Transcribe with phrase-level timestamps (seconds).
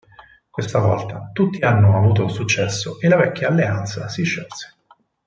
[0.49, 4.73] Questa volta, tutti hanno avuto successo e la vecchia alleanza si sciolse.